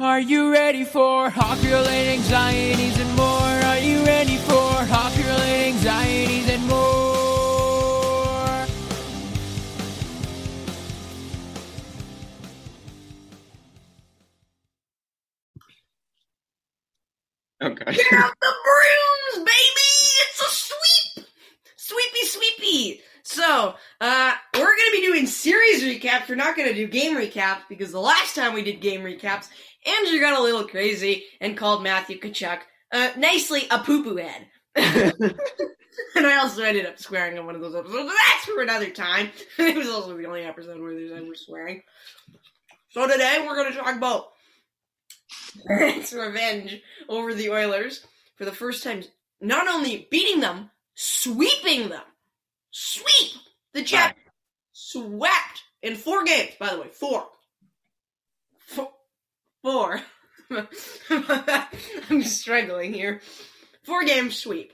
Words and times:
Are 0.00 0.20
you 0.20 0.52
ready 0.52 0.84
for 0.84 1.28
hockey 1.28 1.66
related 1.66 2.18
anxieties 2.18 3.00
and 3.00 3.16
more? 3.16 3.26
Are 3.26 3.78
you 3.80 4.04
ready 4.04 4.36
for 4.36 4.84
hockey 4.86 5.24
related 5.24 5.74
anxieties 5.74 6.48
and 6.48 6.68
more? 6.68 6.78
Okay. 17.60 17.92
Get 17.92 18.12
out 18.12 18.34
the 18.40 18.54
brooms, 18.64 19.44
baby! 19.44 19.90
It's 20.22 20.40
a 20.40 20.48
sweep! 20.48 21.26
Sweepy, 21.74 22.24
sweepy! 22.24 23.00
So, 23.24 23.74
uh, 24.00 24.00
we're 24.00 24.30
gonna 24.30 24.34
be 24.44 24.47
doing 25.18 25.26
series 25.26 25.82
recaps. 25.82 26.28
We're 26.28 26.36
not 26.36 26.56
gonna 26.56 26.74
do 26.74 26.86
game 26.86 27.16
recaps 27.16 27.62
because 27.68 27.90
the 27.90 28.00
last 28.00 28.36
time 28.36 28.54
we 28.54 28.62
did 28.62 28.80
game 28.80 29.00
recaps, 29.00 29.48
Andrew 29.84 30.20
got 30.20 30.38
a 30.38 30.42
little 30.42 30.64
crazy 30.68 31.24
and 31.40 31.56
called 31.56 31.82
Matthew 31.82 32.20
Tkachuk, 32.20 32.60
uh, 32.92 33.10
nicely 33.16 33.62
a 33.70 33.80
poo 33.80 34.04
poo 34.04 34.16
head. 34.16 34.46
and 34.76 36.26
I 36.26 36.36
also 36.36 36.62
ended 36.62 36.86
up 36.86 37.00
swearing 37.00 37.36
on 37.36 37.46
one 37.46 37.56
of 37.56 37.60
those 37.60 37.74
episodes, 37.74 38.04
but 38.04 38.14
that's 38.26 38.44
for 38.44 38.62
another 38.62 38.90
time. 38.90 39.30
it 39.58 39.76
was 39.76 39.88
also 39.88 40.16
the 40.16 40.26
only 40.26 40.42
episode 40.42 40.80
where 40.80 40.94
there's 40.94 41.10
ever 41.10 41.34
swearing. 41.34 41.82
So 42.90 43.08
today 43.08 43.44
we're 43.44 43.56
gonna 43.56 43.74
talk 43.74 43.96
about 43.96 44.28
Barrett's 45.66 46.12
revenge 46.12 46.80
over 47.08 47.34
the 47.34 47.50
Oilers 47.50 48.06
for 48.36 48.44
the 48.44 48.52
first 48.52 48.84
time, 48.84 49.02
not 49.40 49.66
only 49.66 50.06
beating 50.12 50.40
them, 50.40 50.70
sweeping 50.94 51.88
them. 51.88 52.04
Sweep! 52.70 53.32
The 53.72 53.82
Jets 53.82 54.18
swept 54.90 55.64
in 55.82 55.94
four 55.96 56.24
games, 56.24 56.52
by 56.58 56.74
the 56.74 56.80
way. 56.80 56.88
Four. 56.88 57.26
Four. 58.58 58.90
Four. 59.62 60.00
I'm 62.10 62.22
struggling 62.22 62.92
here. 62.92 63.20
Four 63.84 64.04
game 64.04 64.30
sweep. 64.30 64.72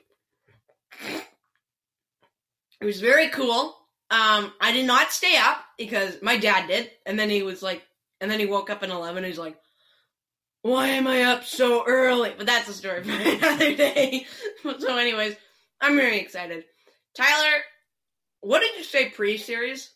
It 2.80 2.84
was 2.84 3.00
very 3.00 3.28
cool. 3.30 3.76
Um, 4.10 4.52
I 4.60 4.72
did 4.72 4.86
not 4.86 5.10
stay 5.10 5.36
up 5.36 5.64
because 5.78 6.20
my 6.22 6.36
dad 6.36 6.68
did, 6.68 6.90
and 7.06 7.18
then 7.18 7.30
he 7.30 7.42
was 7.42 7.62
like, 7.62 7.82
and 8.20 8.30
then 8.30 8.38
he 8.38 8.46
woke 8.46 8.70
up 8.70 8.82
at 8.82 8.90
eleven. 8.90 9.24
He's 9.24 9.38
like, 9.38 9.56
"Why 10.62 10.88
am 10.88 11.08
I 11.08 11.22
up 11.22 11.44
so 11.44 11.84
early?" 11.86 12.32
But 12.36 12.46
that's 12.46 12.68
a 12.68 12.74
story 12.74 13.02
for 13.02 13.10
another 13.12 13.74
day. 13.74 14.26
so, 14.78 14.96
anyways, 14.96 15.34
I'm 15.80 15.96
very 15.96 16.18
excited. 16.18 16.64
Tyler, 17.16 17.62
what 18.40 18.60
did 18.60 18.76
you 18.76 18.84
say 18.84 19.08
pre-series? 19.08 19.90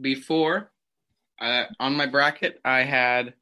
Before, 0.00 0.70
uh, 1.40 1.64
on 1.80 1.96
my 1.96 2.06
bracket, 2.06 2.60
I 2.64 2.82
had 2.82 3.34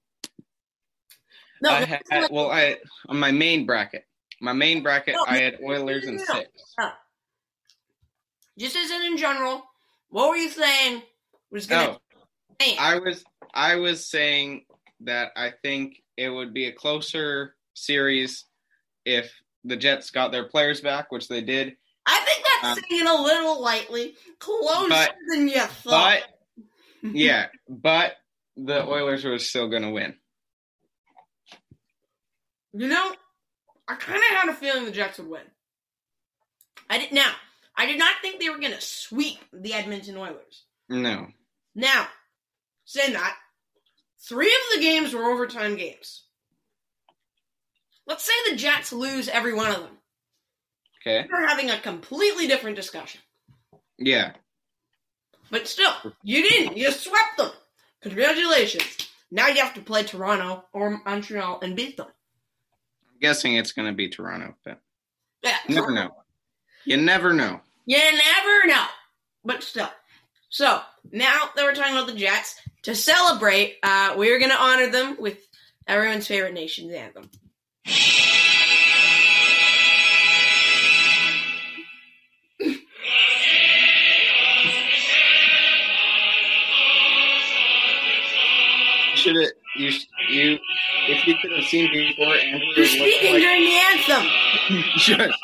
No, 1.63 1.71
I 1.71 1.85
had 1.85 2.03
well, 2.31 2.51
I 2.51 2.77
on 3.09 3.19
my 3.19 3.31
main 3.31 3.67
bracket. 3.67 4.05
My 4.41 4.53
main 4.53 4.83
bracket, 4.83 5.15
No, 5.15 5.25
I 5.27 5.39
had 5.39 5.59
Oilers 5.63 6.07
and 6.07 6.21
six. 6.21 6.49
just 8.59 8.77
as 8.77 8.91
in 8.91 9.17
general. 9.17 9.63
What 10.09 10.31
were 10.31 10.37
you 10.37 10.49
saying 10.49 11.03
was 11.51 11.67
gonna? 11.67 11.99
Oh. 12.63 12.75
I 12.79 12.99
was 12.99 13.25
I 13.55 13.77
was 13.77 14.07
saying 14.07 14.65
that 15.01 15.33
I 15.37 15.53
think 15.63 16.03
it 16.17 16.29
would 16.29 16.53
be 16.53 16.67
a 16.67 16.73
closer 16.73 17.55
series 17.75 18.45
if 19.05 19.33
the 19.65 19.77
Jets 19.77 20.11
got 20.11 20.33
their 20.33 20.45
players 20.45 20.81
back, 20.81 21.11
which 21.13 21.29
they 21.29 21.41
did. 21.43 21.77
I 22.07 22.21
think 22.21 22.45
that's 22.47 22.79
um, 22.79 22.85
saying 22.91 23.07
a 23.07 23.23
little 23.23 23.61
lightly, 23.61 24.15
closer 24.39 24.89
but- 24.89 25.15
than 25.29 25.49
you 25.49 25.61
thought. 25.61 26.21
But 26.23 26.30
yeah, 27.03 27.47
but 27.69 28.17
the 28.57 28.87
Oilers 28.87 29.25
were 29.25 29.39
still 29.39 29.69
going 29.69 29.83
to 29.83 29.91
win. 29.91 30.15
You 32.73 32.89
know, 32.89 33.13
I 33.89 33.95
kind 33.97 34.19
of 34.19 34.37
had 34.37 34.49
a 34.49 34.55
feeling 34.55 34.85
the 34.85 34.91
Jets 34.93 35.19
would 35.19 35.29
win. 35.29 35.43
I 36.89 36.99
did 36.99 37.13
now. 37.13 37.33
I 37.77 37.87
did 37.87 37.99
not 37.99 38.15
think 38.21 38.41
they 38.41 38.51
were 38.51 38.59
going 38.59 38.75
to 38.75 38.81
sweep 38.81 39.39
the 39.53 39.73
Edmonton 39.75 40.17
Oilers. 40.17 40.65
No. 40.89 41.29
Now, 41.75 42.09
saying 42.85 43.13
that, 43.15 43.37
three 44.29 44.47
of 44.53 44.75
the 44.75 44.83
games 44.83 45.15
were 45.15 45.25
overtime 45.25 45.77
games. 45.77 46.25
Let's 48.07 48.25
say 48.25 48.33
the 48.51 48.57
Jets 48.57 48.93
lose 48.93 49.29
every 49.29 49.55
one 49.55 49.71
of 49.71 49.77
them. 49.77 49.99
Okay. 51.01 51.27
We're 51.31 51.47
having 51.47 51.71
a 51.71 51.79
completely 51.79 52.47
different 52.47 52.77
discussion. 52.77 53.21
Yeah. 53.99 54.33
But 55.51 55.67
still, 55.67 55.93
you 56.23 56.43
didn't. 56.49 56.77
You 56.77 56.91
swept 56.93 57.37
them. 57.39 57.51
Congratulations. 58.03 59.09
Now 59.31 59.49
you 59.49 59.61
have 59.61 59.75
to 59.75 59.81
play 59.81 60.03
Toronto 60.05 60.65
or 60.73 61.01
Montreal 61.05 61.61
and 61.63 61.77
beat 61.77 61.97
them. 61.97 62.07
I'm 62.07 63.19
guessing 63.21 63.57
it's 63.57 63.73
going 63.73 63.89
to 63.89 63.95
be 63.95 64.09
Toronto, 64.09 64.55
but 64.65 64.79
Yeah. 65.43 65.57
you 65.69 65.75
never 65.75 65.91
know. 65.91 66.11
You 66.85 66.97
never 66.97 67.33
know. 67.33 67.61
You 67.87 67.99
never 67.99 68.67
know. 68.67 68.85
But 69.45 69.63
still. 69.63 69.91
So, 70.49 70.81
now 71.13 71.49
that 71.55 71.63
we're 71.65 71.75
talking 71.75 71.95
about 71.95 72.07
the 72.09 72.15
Jets, 72.15 72.57
to 72.83 72.95
celebrate, 72.95 73.77
uh, 73.83 74.15
we're 74.17 74.39
going 74.39 74.51
to 74.51 74.57
honor 74.61 74.89
them 74.91 75.17
with 75.21 75.39
everyone's 75.87 76.27
favorite 76.27 76.55
nation's 76.55 76.93
anthem. 76.93 77.31
Should 89.35 89.45
have 89.45 89.53
you 89.77 89.91
you 90.29 90.59
if 91.09 91.27
you 91.27 91.35
could 91.41 91.53
have 91.53 91.65
seen 91.65 91.91
before 91.93 92.35
Andrew 92.35 92.67
You're 92.77 92.87
speaking 92.87 93.35
like- 93.35 93.43
during 93.43 93.65
the 93.65 93.79
anthem. 93.79 94.27
Shush. 94.97 95.35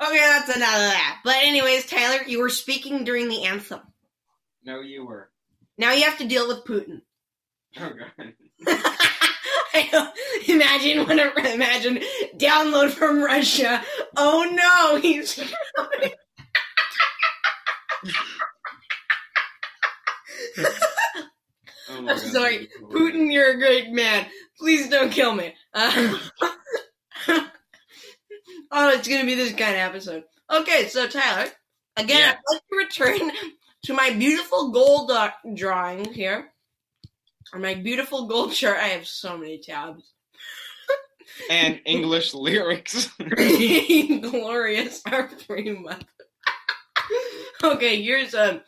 Okay, 0.00 0.18
that's 0.18 0.56
enough 0.56 0.74
of 0.74 0.80
that. 0.80 1.20
But 1.24 1.36
anyways, 1.42 1.86
Tyler, 1.86 2.22
you 2.26 2.40
were 2.40 2.48
speaking 2.48 3.04
during 3.04 3.28
the 3.28 3.44
anthem. 3.44 3.80
No, 4.64 4.80
you 4.80 5.04
were. 5.06 5.30
Now 5.78 5.92
you 5.92 6.04
have 6.04 6.18
to 6.18 6.26
deal 6.26 6.46
with 6.48 6.64
Putin. 6.64 7.02
Oh 7.78 7.90
god. 7.90 8.34
Imagine 10.48 11.06
when 11.06 11.18
it, 11.18 11.32
imagine 11.54 12.00
download 12.36 12.90
from 12.90 13.22
Russia. 13.22 13.82
Oh 14.16 14.46
no, 14.52 15.00
he's 15.00 15.34
coming. 15.76 16.10
Oh 21.88 21.96
I'm 21.98 22.06
God. 22.06 22.18
sorry, 22.18 22.68
Putin. 22.90 23.32
You're 23.32 23.52
a 23.52 23.58
great 23.58 23.90
man. 23.90 24.26
Please 24.58 24.88
don't 24.88 25.10
kill 25.10 25.34
me. 25.34 25.54
Uh, 25.74 26.18
oh, 27.28 28.90
it's 28.90 29.08
gonna 29.08 29.24
be 29.26 29.34
this 29.34 29.52
kind 29.52 29.72
of 29.74 29.80
episode. 29.80 30.24
Okay, 30.50 30.88
so 30.88 31.06
Tyler, 31.06 31.48
again, 31.96 32.18
Yeah. 32.18 32.32
I'd 32.32 32.54
like 32.54 32.62
to 32.68 32.76
return 32.76 33.32
to 33.84 33.94
my 33.94 34.10
beautiful 34.10 34.70
gold 34.70 35.10
uh, 35.10 35.30
drawing 35.54 36.12
here. 36.12 36.52
Or 37.52 37.58
my 37.58 37.74
beautiful 37.74 38.26
gold 38.26 38.52
chart. 38.52 38.78
I 38.78 38.88
have 38.88 39.06
so 39.06 39.36
many 39.36 39.58
tabs. 39.58 40.12
And 41.50 41.80
English 41.86 42.34
lyrics. 42.34 43.10
Glorious 43.18 45.02
are 45.06 45.28
free 45.28 45.76
month. 45.78 46.06
okay, 47.62 48.02
here's 48.02 48.34
um 48.34 48.60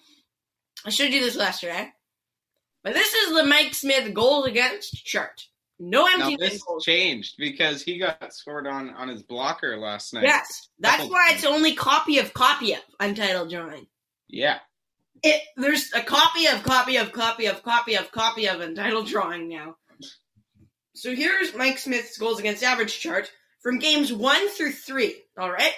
I 0.84 0.90
showed 0.90 1.12
you 1.12 1.20
this 1.20 1.36
last 1.36 1.62
year? 1.62 1.92
But 2.82 2.92
this 2.92 3.14
is 3.14 3.34
the 3.34 3.44
Mike 3.44 3.74
Smith 3.74 4.12
goals 4.12 4.46
against 4.46 5.04
chart. 5.04 5.46
No 5.78 6.06
empty 6.06 6.36
net 6.36 6.50
this 6.50 6.62
goals. 6.62 6.84
changed 6.84 7.34
because 7.38 7.82
he 7.82 7.98
got 7.98 8.32
scored 8.32 8.66
on 8.66 8.90
on 8.90 9.08
his 9.08 9.22
blocker 9.22 9.78
last 9.78 10.12
night. 10.12 10.24
Yes, 10.24 10.68
that's 10.78 11.08
why 11.08 11.30
it's 11.32 11.44
only 11.44 11.74
copy 11.74 12.18
of 12.18 12.34
copy 12.34 12.74
of 12.74 12.80
untitled 13.00 13.50
drawing. 13.50 13.86
Yeah. 14.28 14.58
It, 15.24 15.42
there's 15.56 15.90
a 15.94 16.02
copy 16.02 16.46
of 16.46 16.62
copy 16.62 16.96
of 16.96 17.10
copy 17.10 17.46
of 17.46 17.62
copy 17.62 17.94
of 17.96 18.12
copy 18.12 18.46
of 18.46 18.60
entitled 18.60 19.08
drawing 19.08 19.48
now. 19.48 19.76
So 20.94 21.14
here's 21.14 21.54
Mike 21.54 21.78
Smith's 21.78 22.18
goals 22.18 22.38
against 22.38 22.62
average 22.62 23.00
chart 23.00 23.32
from 23.62 23.78
games 23.78 24.12
one 24.12 24.50
through 24.50 24.72
three. 24.72 25.16
All 25.38 25.50
right. 25.50 25.72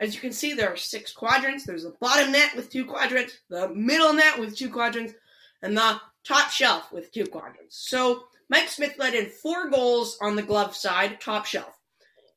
As 0.00 0.14
you 0.14 0.20
can 0.20 0.32
see, 0.32 0.52
there 0.52 0.70
are 0.70 0.76
six 0.76 1.12
quadrants. 1.12 1.64
There's 1.64 1.84
the 1.84 1.94
bottom 2.00 2.32
net 2.32 2.54
with 2.56 2.68
two 2.68 2.84
quadrants, 2.84 3.38
the 3.48 3.68
middle 3.70 4.12
net 4.12 4.38
with 4.38 4.56
two 4.56 4.70
quadrants, 4.70 5.14
and 5.62 5.76
the 5.76 6.00
top 6.24 6.50
shelf 6.50 6.92
with 6.92 7.12
two 7.12 7.26
quadrants. 7.26 7.88
So 7.88 8.24
Mike 8.50 8.68
Smith 8.68 8.96
led 8.98 9.14
in 9.14 9.26
four 9.26 9.70
goals 9.70 10.18
on 10.20 10.34
the 10.34 10.42
glove 10.42 10.76
side, 10.76 11.20
top 11.20 11.46
shelf. 11.46 11.72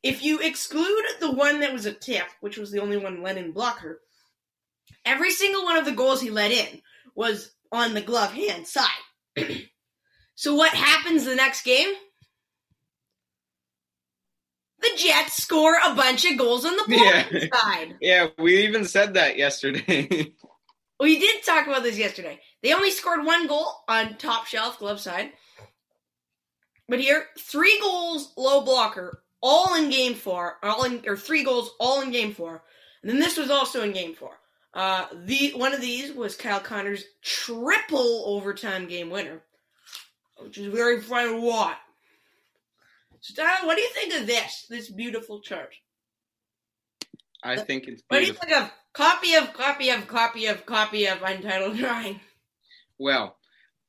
If 0.03 0.23
you 0.23 0.39
exclude 0.39 1.03
the 1.19 1.31
one 1.31 1.59
that 1.59 1.73
was 1.73 1.85
a 1.85 1.91
tip, 1.91 2.27
which 2.39 2.57
was 2.57 2.71
the 2.71 2.79
only 2.79 2.97
one 2.97 3.21
led 3.23 3.37
in 3.37 3.51
blocker, 3.51 3.99
every 5.05 5.31
single 5.31 5.63
one 5.63 5.77
of 5.77 5.85
the 5.85 5.91
goals 5.91 6.21
he 6.21 6.29
let 6.29 6.51
in 6.51 6.81
was 7.15 7.51
on 7.71 7.93
the 7.93 8.01
glove 8.01 8.31
hand 8.33 8.67
side. 8.67 8.87
so 10.35 10.55
what 10.55 10.71
happens 10.73 11.25
the 11.25 11.35
next 11.35 11.63
game? 11.63 11.89
The 14.81 14.89
Jets 14.97 15.43
score 15.43 15.75
a 15.85 15.93
bunch 15.93 16.23
of 16.25 16.37
goals 16.37 16.65
on 16.65 16.75
the 16.77 16.83
blocker 16.87 17.37
Yeah. 17.37 17.45
side. 17.53 17.95
Yeah, 17.99 18.27
we 18.37 18.63
even 18.63 18.85
said 18.85 19.15
that 19.15 19.37
yesterday. 19.37 20.33
We 21.01 21.17
did 21.17 21.43
talk 21.43 21.65
about 21.65 21.83
this 21.83 21.97
yesterday. 21.97 22.41
They 22.61 22.73
only 22.73 22.91
scored 22.91 23.25
one 23.25 23.47
goal 23.47 23.71
on 23.87 24.17
top 24.17 24.47
shelf 24.47 24.79
glove 24.79 24.99
side. 24.99 25.31
But 26.89 26.99
here, 26.99 27.23
three 27.39 27.79
goals 27.79 28.33
low 28.35 28.65
blocker, 28.65 29.23
all 29.41 29.75
in 29.75 29.89
game 29.89 30.13
four, 30.13 30.57
all 30.61 30.83
in 30.83 31.01
or 31.07 31.15
three 31.15 31.45
goals 31.45 31.71
all 31.79 32.01
in 32.01 32.11
game 32.11 32.33
four. 32.33 32.63
And 33.01 33.09
then 33.09 33.17
this 33.21 33.37
was 33.37 33.49
also 33.49 33.81
in 33.81 33.93
game 33.93 34.13
four. 34.13 34.31
Uh 34.73 35.07
the 35.25 35.51
one 35.55 35.73
of 35.73 35.81
these 35.81 36.13
was 36.13 36.35
Kyle 36.35 36.59
Connor's 36.59 37.03
triple 37.21 38.23
overtime 38.27 38.87
game 38.87 39.09
winner. 39.09 39.41
Which 40.37 40.57
is 40.57 40.67
very 40.67 41.01
fun 41.01 41.27
to 41.33 41.41
watch. 41.41 41.77
So 43.21 43.33
Tyler, 43.33 43.67
what 43.67 43.75
do 43.75 43.81
you 43.81 43.89
think 43.89 44.13
of 44.13 44.27
this? 44.27 44.65
This 44.69 44.89
beautiful 44.89 45.41
chart. 45.41 45.73
I 47.43 47.57
think 47.57 47.87
it's 47.87 48.01
What 48.07 48.19
do 48.19 48.25
you 48.25 48.33
beautiful. 48.33 48.47
think 48.47 48.61
of 48.63 48.71
copy 48.93 49.35
of 49.35 49.53
copy 49.53 49.89
of 49.89 50.07
copy 50.07 50.45
of 50.45 50.65
copy 50.65 51.05
of 51.07 51.21
untitled 51.23 51.77
drawing? 51.77 52.19
Well, 52.97 53.37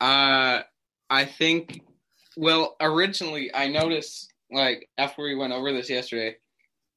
uh, 0.01 0.63
I 1.09 1.25
think. 1.25 1.83
Well, 2.37 2.77
originally 2.81 3.53
I 3.53 3.69
noticed, 3.69 4.33
like 4.51 4.89
after 4.97 5.23
we 5.23 5.35
went 5.35 5.53
over 5.53 5.73
this 5.73 5.91
yesterday, 5.91 6.37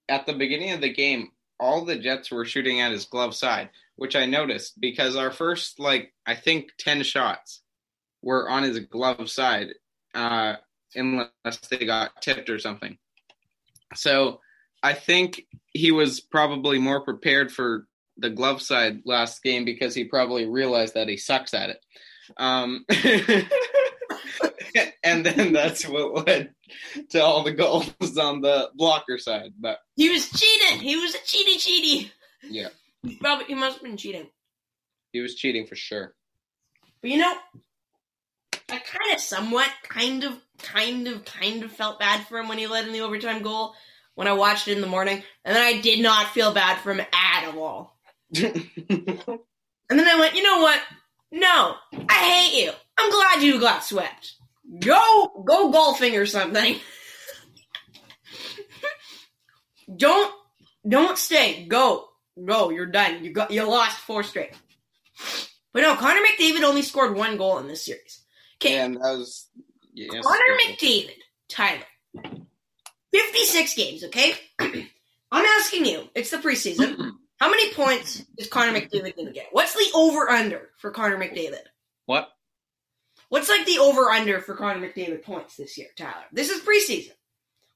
at 0.07 0.25
the 0.25 0.33
beginning 0.33 0.71
of 0.71 0.81
the 0.81 0.93
game, 0.93 1.31
all 1.59 1.85
the 1.85 1.97
Jets 1.97 2.31
were 2.31 2.45
shooting 2.45 2.81
at 2.81 2.91
his 2.91 3.05
glove 3.05 3.35
side, 3.35 3.69
which 3.95 4.15
I 4.15 4.25
noticed 4.25 4.79
because 4.79 5.15
our 5.15 5.31
first, 5.31 5.79
like 5.79 6.13
I 6.25 6.35
think, 6.35 6.69
ten 6.77 7.03
shots 7.03 7.61
were 8.21 8.49
on 8.49 8.63
his 8.63 8.79
glove 8.79 9.29
side, 9.29 9.67
uh, 10.13 10.55
unless 10.95 11.57
they 11.69 11.85
got 11.85 12.21
tipped 12.21 12.49
or 12.49 12.59
something. 12.59 12.97
So 13.95 14.39
I 14.81 14.93
think 14.93 15.45
he 15.73 15.91
was 15.91 16.19
probably 16.19 16.79
more 16.79 17.01
prepared 17.01 17.51
for 17.51 17.87
the 18.17 18.29
glove 18.29 18.61
side 18.61 19.01
last 19.05 19.41
game 19.43 19.65
because 19.65 19.95
he 19.95 20.03
probably 20.05 20.45
realized 20.45 20.93
that 20.93 21.07
he 21.07 21.17
sucks 21.17 21.53
at 21.53 21.69
it. 21.71 21.79
Um, 22.37 22.85
and 25.03 25.25
then 25.25 25.53
that's 25.53 25.87
what 25.87 26.25
led 26.27 26.53
to 27.09 27.23
all 27.23 27.43
the 27.43 27.51
goals 27.51 28.17
on 28.17 28.41
the 28.41 28.69
blocker 28.75 29.17
side. 29.17 29.51
But 29.59 29.79
He 29.95 30.09
was 30.09 30.29
cheating. 30.29 30.79
He 30.79 30.95
was 30.95 31.15
a 31.15 31.19
cheaty 31.19 31.55
cheaty. 31.57 32.11
yeah, 32.49 32.69
Probably 33.19 33.45
he 33.45 33.55
must 33.55 33.75
have 33.77 33.83
been 33.83 33.97
cheating. 33.97 34.27
he 35.11 35.19
was 35.21 35.35
cheating 35.35 35.65
for 35.67 35.75
sure. 35.75 36.13
But 37.01 37.11
you 37.11 37.17
know, 37.17 37.33
I 38.69 38.79
kind 38.79 39.13
of 39.13 39.19
somewhat, 39.19 39.69
kind 39.83 40.23
of, 40.23 40.33
kind 40.57 41.07
of, 41.07 41.25
kind 41.25 41.63
of 41.63 41.71
felt 41.71 41.99
bad 41.99 42.25
for 42.27 42.39
him 42.39 42.47
when 42.47 42.57
he 42.57 42.67
led 42.67 42.87
in 42.87 42.93
the 42.93 43.01
overtime 43.01 43.41
goal 43.43 43.73
when 44.15 44.27
I 44.27 44.33
watched 44.33 44.67
it 44.67 44.73
in 44.75 44.81
the 44.81 44.87
morning, 44.87 45.23
and 45.43 45.55
then 45.55 45.63
I 45.63 45.81
did 45.81 45.99
not 45.99 46.27
feel 46.27 46.53
bad 46.53 46.77
for 46.79 46.91
him 46.91 47.01
at 47.01 47.55
all. 47.57 47.97
And 49.89 49.99
then 49.99 50.07
I 50.07 50.19
went, 50.19 50.33
you 50.35 50.41
know 50.43 50.59
what? 50.59 50.79
No, 51.31 51.75
I 52.09 52.13
hate 52.13 52.63
you. 52.63 52.71
I'm 52.97 53.11
glad 53.11 53.43
you 53.43 53.59
got 53.59 53.83
swept. 53.83 54.35
Go, 54.79 55.43
go 55.45 55.71
golfing 55.71 56.15
or 56.17 56.25
something. 56.25 56.77
don't, 59.95 60.33
don't 60.87 61.17
stay. 61.17 61.65
Go, 61.65 62.07
go. 62.43 62.69
You're 62.69 62.87
done. 62.87 63.23
You 63.23 63.33
got, 63.33 63.51
you 63.51 63.63
lost 63.63 63.99
four 63.99 64.23
straight. 64.23 64.51
But 65.73 65.81
no, 65.81 65.95
Connor 65.95 66.21
McDavid 66.21 66.63
only 66.63 66.83
scored 66.83 67.15
one 67.15 67.37
goal 67.37 67.57
in 67.59 67.67
this 67.67 67.85
series. 67.85 68.23
Okay, 68.61 68.77
and 68.77 68.95
that 68.95 69.01
was 69.01 69.49
yeah, 69.93 70.21
Connor 70.21 70.57
McDavid, 70.65 71.17
Tyler. 71.49 71.83
56 73.11 73.75
games, 73.75 74.03
okay? 74.05 74.33
I'm 74.59 75.45
asking 75.45 75.85
you, 75.85 76.07
it's 76.15 76.31
the 76.31 76.37
preseason. 76.37 77.11
How 77.39 77.49
many 77.49 77.73
points 77.73 78.23
is 78.37 78.47
Connor 78.47 78.79
McDavid 78.79 79.15
going 79.15 79.27
to 79.27 79.33
get? 79.33 79.47
What's 79.51 79.73
the 79.73 79.91
over 79.95 80.29
under 80.29 80.69
for 80.77 80.91
Connor 80.91 81.17
McDavid? 81.17 81.63
What? 82.05 82.29
What's 83.33 83.49
like 83.49 83.65
the 83.65 83.79
over 83.79 84.11
under 84.11 84.39
for 84.41 84.53
Connor 84.53 84.87
McDavid 84.87 85.23
points 85.23 85.57
this 85.57 85.75
year, 85.75 85.87
Tyler? 85.97 86.23
This 86.31 86.51
is 86.51 86.61
preseason. 86.61 87.13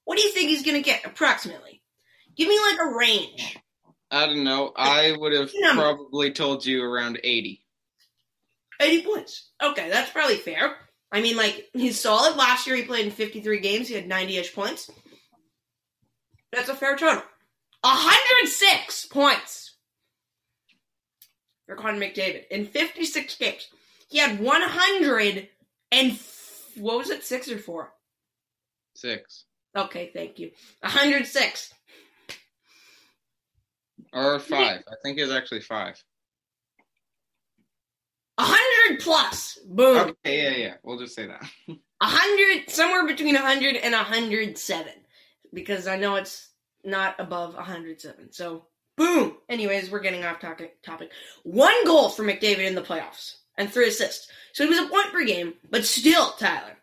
What 0.06 0.16
do 0.16 0.24
you 0.24 0.30
think 0.30 0.50
he's 0.50 0.62
going 0.62 0.78
to 0.78 0.88
get 0.88 1.04
approximately? 1.04 1.82
Give 2.36 2.48
me 2.48 2.60
like 2.60 2.78
a 2.80 2.96
range. 2.96 3.58
I 4.12 4.28
don't 4.28 4.44
know. 4.44 4.72
I 4.76 5.16
would 5.18 5.34
have 5.34 5.50
probably 5.74 6.32
told 6.32 6.64
you 6.64 6.84
around 6.84 7.22
eighty. 7.24 7.66
80 8.80 9.02
points. 9.02 9.50
Okay, 9.60 9.90
that's 9.90 10.12
probably 10.12 10.36
fair. 10.36 10.76
I 11.12 11.22
mean, 11.22 11.36
like, 11.36 11.66
he's 11.74 12.00
solid. 12.00 12.38
Last 12.38 12.68
year 12.68 12.76
he 12.76 12.84
played 12.84 13.06
in 13.06 13.12
53 13.12 13.60
games. 13.60 13.88
He 13.88 13.96
had 13.96 14.08
90 14.08 14.38
ish 14.38 14.54
points. 14.54 14.92
That's 16.52 16.70
a 16.70 16.76
fair 16.76 16.96
total. 16.96 17.24
106 17.82 19.06
points 19.08 19.74
for 21.66 21.76
Connor 21.76 22.00
McDavid 22.00 22.48
in 22.52 22.68
56 22.68 23.36
games. 23.38 23.68
He 24.08 24.18
had 24.20 24.40
100 24.40 25.50
and 25.92 26.20
what 26.76 26.98
was 26.98 27.10
it, 27.10 27.24
six 27.24 27.50
or 27.50 27.58
four? 27.58 27.94
Six 28.96 29.46
Okay, 29.76 30.10
thank 30.14 30.40
you. 30.40 30.52
106. 30.82 31.74
or 34.14 34.40
five. 34.40 34.82
I 34.88 34.96
think 35.04 35.20
it 35.20 35.24
was 35.24 35.32
actually 35.32 35.62
five. 35.62 36.02
100 38.36 39.02
plus. 39.02 39.60
Boom. 39.68 39.98
Okay, 40.26 40.44
yeah, 40.44 40.66
yeah. 40.68 40.74
We'll 40.84 40.98
just 40.98 41.16
say 41.16 41.28
that. 41.28 41.44
100 41.68 42.70
somewhere 42.70 43.06
between 43.06 43.36
100 43.36 43.76
and 43.76 43.94
107 43.94 44.92
because 45.54 45.88
I 45.88 45.98
know 45.98 46.16
it's 46.16 46.50
not 46.84 47.16
above 47.20 47.54
107. 47.56 48.32
So, 48.32 48.66
boom. 48.96 49.38
Anyways, 49.50 49.92
we're 49.92 50.00
getting 50.00 50.24
off 50.24 50.40
topic. 50.40 50.82
Topic. 50.82 51.12
One 51.44 51.86
goal 51.86 52.10
for 52.10 52.24
McDavid 52.24 52.66
in 52.68 52.76
the 52.76 52.82
playoffs 52.82 53.36
and 53.58 53.72
three 53.72 53.88
assists. 53.88 54.28
So 54.54 54.64
he 54.64 54.70
was 54.70 54.80
a 54.80 54.90
point 54.90 55.12
per 55.12 55.24
game, 55.26 55.54
but 55.70 55.86
still, 55.86 56.32
Tyler. 56.32 56.78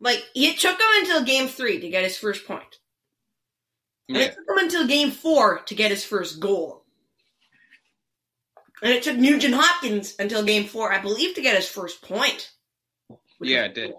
Like 0.00 0.22
it 0.34 0.58
took 0.58 0.78
him 0.78 0.86
until 1.00 1.24
game 1.24 1.48
three 1.48 1.80
to 1.80 1.88
get 1.88 2.04
his 2.04 2.16
first 2.18 2.46
point, 2.46 2.78
and 4.08 4.18
Yeah. 4.18 4.24
it 4.24 4.34
took 4.34 4.48
him 4.48 4.58
until 4.64 4.86
game 4.86 5.10
four 5.10 5.60
to 5.60 5.74
get 5.74 5.90
his 5.90 6.04
first 6.04 6.40
goal. 6.40 6.84
And 8.82 8.92
it 8.92 9.02
took 9.02 9.16
Nugent 9.16 9.54
Hopkins 9.54 10.14
until 10.18 10.42
game 10.42 10.66
four, 10.66 10.92
I 10.92 11.00
believe, 11.00 11.34
to 11.36 11.40
get 11.42 11.56
his 11.56 11.68
first 11.68 12.02
point. 12.02 12.50
Yeah, 13.40 13.64
it 13.64 13.74
did. 13.74 13.94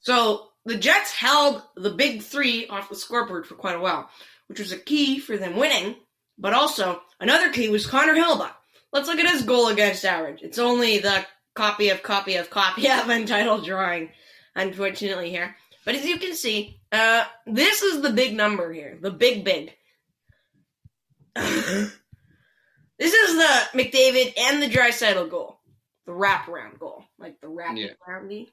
so 0.00 0.48
the 0.64 0.76
Jets 0.76 1.12
held 1.12 1.62
the 1.76 1.90
big 1.90 2.22
three 2.22 2.66
off 2.66 2.88
the 2.88 2.96
scoreboard 2.96 3.46
for 3.46 3.54
quite 3.54 3.76
a 3.76 3.80
while, 3.80 4.10
which 4.48 4.58
was 4.58 4.72
a 4.72 4.78
key 4.78 5.20
for 5.20 5.36
them 5.36 5.54
winning. 5.56 5.94
But 6.38 6.52
also 6.52 7.00
another 7.20 7.52
key 7.52 7.68
was 7.68 7.86
Connor 7.86 8.14
Hellebuyck. 8.14 8.55
Let's 8.92 9.08
look 9.08 9.18
at 9.18 9.30
his 9.30 9.42
goal 9.42 9.68
against 9.68 10.04
average. 10.04 10.42
It's 10.42 10.58
only 10.58 10.98
the 10.98 11.26
copy 11.54 11.88
of 11.90 12.02
copy 12.02 12.36
of 12.36 12.50
copy 12.50 12.88
of 12.90 13.10
entitled 13.10 13.64
drawing, 13.64 14.10
unfortunately 14.54 15.30
here. 15.30 15.56
But 15.84 15.94
as 15.94 16.04
you 16.04 16.18
can 16.18 16.34
see, 16.34 16.80
uh, 16.92 17.24
this 17.46 17.82
is 17.82 18.00
the 18.02 18.10
big 18.10 18.34
number 18.34 18.72
here, 18.72 18.98
the 19.00 19.10
big 19.10 19.44
big. 19.44 19.72
this 21.36 21.92
is 23.00 23.36
the 23.36 23.62
McDavid 23.74 24.32
and 24.38 24.62
the 24.62 24.68
Draisaitl 24.68 25.30
goal, 25.30 25.60
the 26.06 26.12
wraparound 26.12 26.78
goal, 26.78 27.04
like 27.18 27.40
the 27.40 27.48
wrap 27.48 27.76
Yeah. 27.76 27.88
aroundy. 28.08 28.48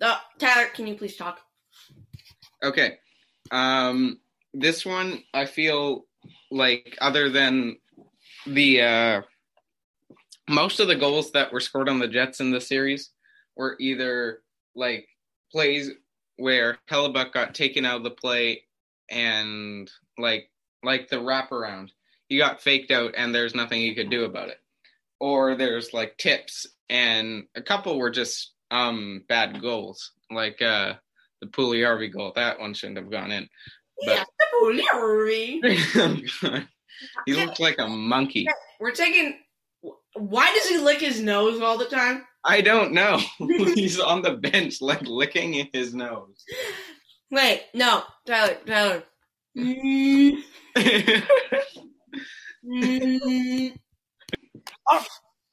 Uh, 0.00 0.18
Tyler, 0.38 0.66
can 0.66 0.86
you 0.86 0.94
please 0.94 1.16
talk? 1.16 1.40
Okay. 2.62 2.98
Um, 3.50 4.20
this 4.54 4.84
one, 4.86 5.22
I 5.34 5.46
feel 5.46 6.04
like, 6.50 6.96
other 7.00 7.28
than 7.30 7.76
the 8.46 8.82
uh, 8.82 9.22
most 10.48 10.80
of 10.80 10.88
the 10.88 10.96
goals 10.96 11.32
that 11.32 11.52
were 11.52 11.60
scored 11.60 11.88
on 11.88 11.98
the 11.98 12.08
Jets 12.08 12.40
in 12.40 12.50
the 12.50 12.60
series 12.60 13.10
were 13.56 13.76
either 13.78 14.42
like 14.74 15.06
plays 15.52 15.90
where 16.36 16.78
Hellebuyck 16.90 17.32
got 17.32 17.54
taken 17.54 17.84
out 17.84 17.98
of 17.98 18.02
the 18.04 18.10
play 18.10 18.64
and 19.10 19.90
like 20.18 20.50
like 20.82 21.08
the 21.08 21.16
wraparound. 21.16 21.90
he 22.28 22.38
got 22.38 22.62
faked 22.62 22.90
out 22.90 23.12
and 23.16 23.34
there's 23.34 23.54
nothing 23.54 23.80
he 23.80 23.94
could 23.94 24.10
do 24.10 24.24
about 24.24 24.48
it. 24.48 24.58
Or 25.18 25.54
there's 25.54 25.92
like 25.92 26.16
tips 26.16 26.66
and 26.88 27.44
a 27.54 27.62
couple 27.62 27.98
were 27.98 28.10
just 28.10 28.52
um 28.70 29.24
bad 29.28 29.60
goals. 29.60 30.12
Like 30.30 30.62
uh 30.62 30.94
the 31.40 31.46
Puljujarvi 31.48 32.12
goal. 32.12 32.32
That 32.34 32.58
one 32.60 32.74
shouldn't 32.74 32.98
have 32.98 33.10
gone 33.10 33.30
in. 33.30 33.48
Yeah, 34.00 34.24
the 34.62 34.82
Larry. 34.92 35.60
he 37.26 37.34
looks 37.34 37.60
like 37.60 37.78
a 37.78 37.88
monkey. 37.88 38.46
We're 38.78 38.92
taking. 38.92 39.38
Why 40.14 40.52
does 40.54 40.68
he 40.68 40.78
lick 40.78 41.00
his 41.00 41.20
nose 41.20 41.60
all 41.60 41.78
the 41.78 41.86
time? 41.86 42.24
I 42.44 42.60
don't 42.60 42.92
know. 42.92 43.20
He's 43.38 44.00
on 44.00 44.22
the 44.22 44.32
bench, 44.32 44.80
like 44.80 45.02
licking 45.02 45.68
his 45.72 45.94
nose. 45.94 46.44
Wait, 47.30 47.64
no, 47.74 48.02
Tyler, 48.26 48.56
Tyler. 48.66 49.02
Mm, 49.56 50.32
mm. 52.66 53.76
oh, 54.88 55.06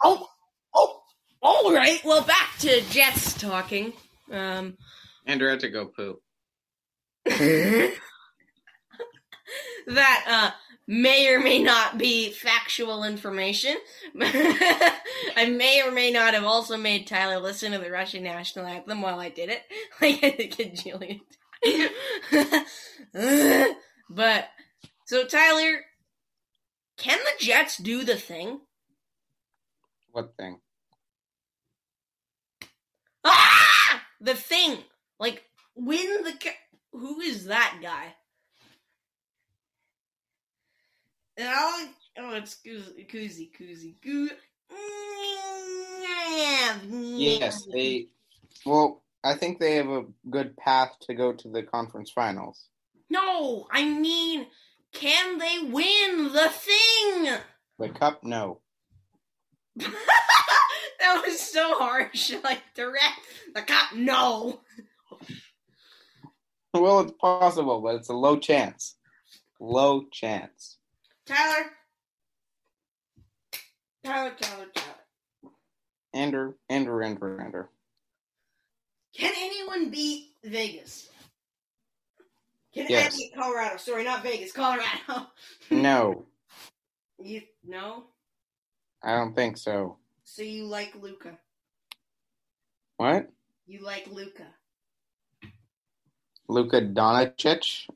oh, 0.03 0.27
oh, 0.73 1.01
all 1.41 1.73
right. 1.73 1.99
Well, 2.03 2.23
back 2.23 2.57
to 2.59 2.81
Jets 2.89 3.33
talking. 3.35 3.93
Um, 4.31 4.77
Andrew 5.25 5.49
had 5.49 5.59
to 5.61 5.69
go 5.69 5.85
poop. 5.87 6.19
that 9.87 10.23
uh, 10.27 10.51
may 10.87 11.29
or 11.33 11.39
may 11.39 11.61
not 11.61 11.97
be 11.97 12.31
factual 12.31 13.03
information. 13.03 13.75
I 14.21 15.45
may 15.49 15.81
or 15.85 15.91
may 15.91 16.11
not 16.11 16.33
have 16.33 16.45
also 16.45 16.77
made 16.77 17.07
Tyler 17.07 17.39
listen 17.39 17.73
to 17.73 17.79
the 17.79 17.91
Russian 17.91 18.23
national 18.23 18.65
anthem 18.65 19.01
while 19.01 19.19
I 19.19 19.29
did 19.29 19.49
it, 19.49 19.61
like 20.01 20.23
I 20.23 20.49
did 20.55 20.75
Jillian. 20.75 21.21
but 24.09 24.49
so 25.05 25.25
Tyler, 25.25 25.81
can 26.97 27.17
the 27.19 27.45
Jets 27.45 27.77
do 27.77 28.03
the 28.03 28.15
thing? 28.15 28.61
What 30.11 30.35
thing? 30.37 30.59
Ah, 33.25 34.03
the 34.21 34.35
thing, 34.35 34.79
like 35.19 35.43
win 35.75 36.23
the. 36.23 36.33
Ca- 36.41 36.57
Who 36.93 37.19
is 37.21 37.45
that 37.45 37.79
guy? 37.81 38.15
Oh, 41.39 41.89
oh 42.19 42.33
it's 42.35 42.57
Koozie, 42.65 43.07
Koozie, 43.07 43.51
Koozie, 43.51 43.95
Koo- 44.03 44.29
Yes, 46.89 47.67
they. 47.71 48.07
Well, 48.65 49.03
I 49.23 49.35
think 49.35 49.59
they 49.59 49.75
have 49.75 49.89
a 49.89 50.05
good 50.29 50.55
path 50.57 50.91
to 51.01 51.13
go 51.13 51.33
to 51.33 51.49
the 51.49 51.63
conference 51.63 52.11
finals. 52.11 52.67
No, 53.09 53.67
I 53.71 53.85
mean, 53.85 54.47
can 54.93 55.37
they 55.37 55.59
win 55.59 56.33
the 56.33 56.49
thing? 56.49 57.37
The 57.79 57.89
cup, 57.89 58.23
no. 58.23 58.61
that 59.75 61.23
was 61.25 61.39
so 61.39 61.77
harsh. 61.77 62.33
Like 62.43 62.61
direct 62.75 63.19
the 63.53 63.61
cup, 63.61 63.93
No. 63.95 64.61
Well, 66.73 66.99
it's 67.01 67.13
possible, 67.19 67.81
but 67.81 67.95
it's 67.95 68.09
a 68.09 68.13
low 68.13 68.37
chance. 68.37 68.95
Low 69.59 70.05
chance. 70.11 70.76
Tyler. 71.27 71.65
Tyler, 74.03 74.31
Tyler, 74.39 74.65
Tyler. 74.73 75.51
Andrew, 76.13 76.53
Andrew, 76.69 77.03
Andrew, 77.03 77.37
Andrew. 77.39 77.65
Can 79.13 79.33
anyone 79.37 79.89
beat 79.89 80.29
Vegas? 80.43 81.09
Can 82.73 82.85
Yes. 82.89 83.13
anyone 83.13 83.17
beat 83.17 83.35
Colorado? 83.35 83.77
Sorry, 83.77 84.03
not 84.03 84.23
Vegas, 84.23 84.51
Colorado. 84.51 85.27
No, 85.71 86.25
you 87.19 87.41
no. 87.65 88.05
I 89.03 89.15
don't 89.15 89.35
think 89.35 89.57
so. 89.57 89.97
So 90.23 90.43
you 90.43 90.65
like 90.65 90.95
Luca? 90.95 91.37
What? 92.97 93.29
You 93.65 93.83
like 93.83 94.07
Luca? 94.07 94.45
Luka 96.47 96.81
Doncic? 96.81 97.89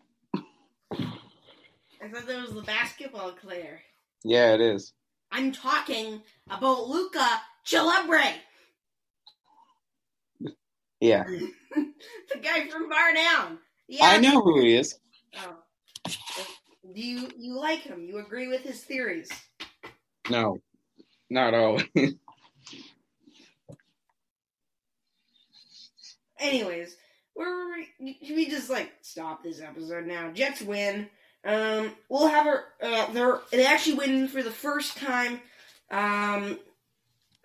I 2.03 2.08
thought 2.08 2.25
that 2.27 2.41
was 2.41 2.53
the 2.53 2.62
basketball 2.63 3.34
player. 3.34 3.79
Yeah, 4.24 4.53
it 4.53 4.62
is. 4.62 4.93
I'm 5.31 5.51
talking 5.51 6.22
about 6.50 6.88
Luca 6.89 7.41
Celebre, 7.63 8.34
Yeah, 11.00 11.24
the 11.75 12.39
guy 12.41 12.67
from 12.67 12.89
Bar 12.89 13.13
Down. 13.13 13.60
Yeah, 13.88 14.05
I 14.05 14.17
know 14.17 14.41
who 14.41 14.62
he 14.62 14.75
is. 14.75 14.98
Oh. 15.38 15.58
Do 16.93 17.01
you 17.01 17.29
you 17.38 17.58
like 17.58 17.79
him? 17.79 18.03
You 18.03 18.17
agree 18.20 18.48
with 18.48 18.62
his 18.62 18.84
theories? 18.84 19.29
No, 20.29 20.58
not 21.29 21.53
always. 21.53 21.86
Anyways, 26.39 26.98
we're 27.36 27.84
should 28.24 28.36
we 28.36 28.50
just 28.50 28.70
like 28.70 28.91
stop 29.01 29.43
this 29.43 29.62
episode 29.62 30.08
now? 30.08 30.31
Jets 30.31 30.62
win. 30.62 31.08
Um, 31.44 31.92
we'll 32.10 32.28
have 32.28 32.46
our 32.46 32.66
uh, 32.82 33.12
they're 33.14 33.40
they 33.52 33.66
actually 33.66 33.96
win 33.96 34.28
for 34.28 34.44
the 34.44 34.52
first 34.52 34.98
time 34.98 35.42
um 35.90 36.60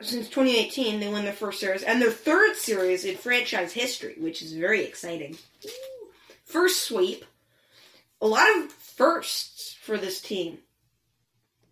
since 0.01 0.29
2018. 0.29 1.01
They 1.01 1.09
win 1.13 1.25
their 1.25 1.33
first 1.33 1.61
series 1.61 1.83
and 1.83 2.01
their 2.01 2.11
third 2.11 2.57
series 2.57 3.05
in 3.05 3.17
franchise 3.17 3.73
history, 3.73 4.17
which 4.19 4.43
is 4.43 4.53
very 4.53 4.85
exciting. 4.85 5.37
First 6.45 6.83
sweep. 6.83 7.25
A 8.21 8.27
lot 8.27 8.49
of 8.57 8.73
firsts 8.73 9.77
for 9.83 9.99
this 9.99 10.21
team. 10.21 10.59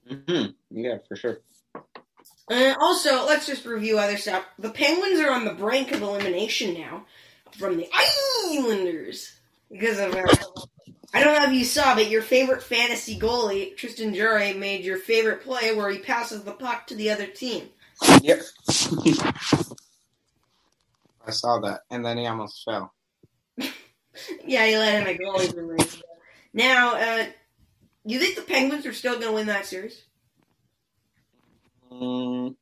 hmm 0.08 0.46
Yeah, 0.70 0.98
for 1.08 1.16
sure. 1.16 1.38
And 2.50 2.76
also, 2.78 3.26
let's 3.26 3.46
just 3.46 3.64
review 3.64 3.98
other 3.98 4.18
stuff. 4.18 4.44
The 4.58 4.70
Penguins 4.70 5.20
are 5.20 5.30
on 5.30 5.46
the 5.46 5.54
brink 5.54 5.92
of 5.92 6.02
elimination 6.02 6.74
now 6.74 7.06
from 7.52 7.78
the 7.78 7.88
Islanders 7.92 9.32
because 9.70 9.98
of 9.98 10.14
uh, 10.14 10.34
I 11.14 11.22
don't 11.22 11.38
know 11.38 11.44
if 11.44 11.52
you 11.52 11.64
saw, 11.64 11.94
but 11.94 12.10
your 12.10 12.22
favorite 12.22 12.60
fantasy 12.62 13.16
goalie 13.16 13.76
Tristan 13.76 14.12
Jarry 14.12 14.52
made 14.52 14.84
your 14.84 14.98
favorite 14.98 15.44
play 15.44 15.72
where 15.72 15.88
he 15.88 15.98
passes 15.98 16.42
the 16.42 16.50
puck 16.50 16.88
to 16.88 16.96
the 16.96 17.10
other 17.10 17.26
team. 17.26 17.68
Yep. 18.20 18.42
I 21.26 21.30
saw 21.30 21.60
that, 21.60 21.82
and 21.90 22.04
then 22.04 22.18
he 22.18 22.26
almost 22.26 22.64
fell. 22.64 22.92
Yeah, 24.46 24.64
he 24.64 24.76
let 24.76 25.02
him 25.02 25.08
a 25.08 25.18
goalie 25.18 25.52
for 25.52 25.66
race. 25.66 26.00
Now, 26.52 26.94
uh, 26.94 27.24
you 28.04 28.20
think 28.20 28.36
the 28.36 28.42
Penguins 28.42 28.86
are 28.86 28.92
still 28.92 29.14
going 29.14 29.26
to 29.26 29.32
win 29.32 29.48
that 29.48 29.66
series? 29.66 30.04
Mm, 31.90 32.54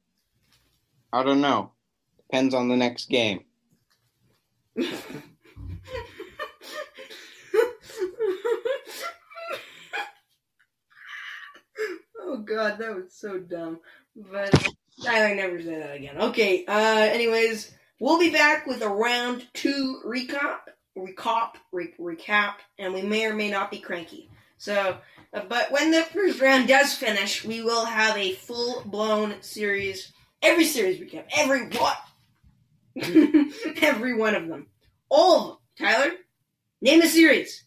I 1.13 1.23
don't 1.23 1.43
know. 1.43 1.73
Depends 2.17 2.55
on 2.55 2.71
the 2.71 2.77
next 2.77 3.11
game. 3.11 3.45
oh 12.33 12.39
god, 12.39 12.79
that 12.79 12.95
was 12.95 13.13
so 13.13 13.39
dumb. 13.39 13.81
But 14.17 14.67
Tyler 15.05 15.35
never 15.35 15.63
say 15.63 15.79
that 15.79 15.97
again. 15.97 16.19
Okay, 16.19 16.65
uh 16.67 17.09
anyways, 17.13 17.73
we'll 18.01 18.19
be 18.19 18.31
back 18.31 18.67
with 18.67 18.83
a 18.83 18.89
round 18.89 19.47
two 19.55 20.01
recap 20.05 20.59
recap 20.97 21.53
re- 21.73 21.95
recap 21.99 22.55
and 22.79 22.93
we 22.93 23.03
may 23.03 23.27
or 23.27 23.35
may 23.35 23.51
not 23.51 23.71
be 23.71 23.79
cranky. 23.79 24.29
So 24.59 24.99
uh, 25.35 25.43
but 25.49 25.71
when 25.73 25.91
the 25.91 26.03
first 26.03 26.41
round 26.41 26.69
does 26.69 26.95
finish, 26.95 27.45
we 27.45 27.63
will 27.63 27.85
have 27.85 28.17
a 28.17 28.35
full 28.35 28.83
blown 28.87 29.35
series 29.43 30.13
every 30.43 30.65
series 30.65 30.99
recap. 31.01 31.25
Every 31.37 31.69
what? 31.69 31.97
every 33.83 34.15
one 34.15 34.35
of 34.35 34.49
them. 34.49 34.67
All 35.09 35.37
of 35.37 35.47
them. 35.49 35.57
Tyler, 35.79 36.13
name 36.81 37.01
a 37.01 37.07
series. 37.07 37.65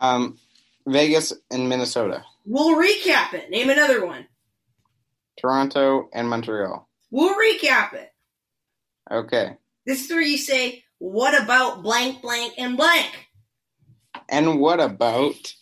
Um, 0.00 0.38
Vegas 0.86 1.32
and 1.50 1.68
Minnesota, 1.68 2.24
We'll 2.52 2.76
recap 2.76 3.32
it. 3.32 3.48
Name 3.48 3.70
another 3.70 4.04
one. 4.04 4.26
Toronto 5.40 6.08
and 6.12 6.28
Montreal. 6.28 6.88
We'll 7.12 7.36
recap 7.36 7.94
it. 7.94 8.10
Okay. 9.08 9.56
This 9.86 10.04
is 10.04 10.10
where 10.10 10.20
you 10.20 10.36
say, 10.36 10.82
what 10.98 11.40
about 11.40 11.84
blank, 11.84 12.22
blank, 12.22 12.54
and 12.58 12.76
blank? 12.76 13.28
And 14.28 14.58
what 14.58 14.80
about 14.80 15.54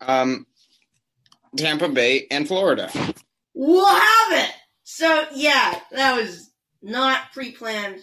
um, 0.00 0.46
Tampa 1.58 1.90
Bay 1.90 2.26
and 2.30 2.48
Florida? 2.48 2.90
We'll 3.52 3.84
have 3.84 4.32
it. 4.32 4.50
So, 4.84 5.26
yeah, 5.34 5.78
that 5.92 6.16
was 6.16 6.50
not 6.80 7.32
pre 7.34 7.52
planned 7.52 8.00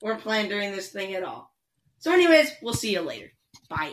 or 0.00 0.16
planned 0.16 0.48
during 0.48 0.72
this 0.72 0.88
thing 0.88 1.14
at 1.14 1.22
all. 1.22 1.52
So, 1.98 2.14
anyways, 2.14 2.50
we'll 2.62 2.72
see 2.72 2.94
you 2.94 3.02
later. 3.02 3.30
Bye. 3.68 3.92